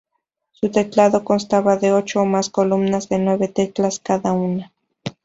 [0.53, 4.71] Su teclado constaba de ocho o más columnas de nueve teclas cada una.